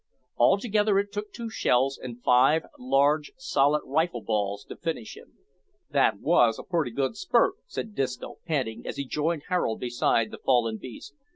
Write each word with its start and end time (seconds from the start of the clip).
Altogether, 0.35 0.97
it 0.97 1.13
took 1.13 1.31
two 1.31 1.47
shells 1.51 1.99
and 2.01 2.23
five 2.23 2.63
large 2.79 3.33
solid 3.37 3.83
rifle 3.85 4.23
balls 4.23 4.65
to 4.65 4.75
finish 4.75 5.15
him. 5.15 5.37
"That 5.91 6.17
wos 6.19 6.57
a 6.57 6.63
pretty 6.63 6.89
good 6.89 7.15
spurt," 7.15 7.53
said 7.67 7.93
Disco, 7.93 8.37
panting, 8.47 8.87
as 8.87 8.97
he 8.97 9.05
joined 9.05 9.43
Harold 9.49 9.79
beside 9.79 10.31
the 10.31 10.39
fallen 10.39 10.77
beast. 10.77 11.13